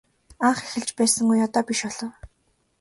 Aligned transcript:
Анх 0.47 0.59
эхэлж 0.65 0.89
байсан 0.97 1.27
үе 1.31 1.41
одоо 1.47 1.63
биш 1.67 1.81
болов. 1.87 2.13